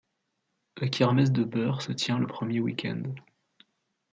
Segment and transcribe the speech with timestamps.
[0.77, 3.03] La kermesse de Boeur se tient le premier w.e.